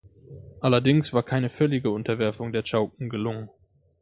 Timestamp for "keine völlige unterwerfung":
1.21-2.51